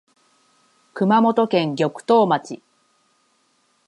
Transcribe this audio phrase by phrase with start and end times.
[0.95, 2.63] 熊本県玉東町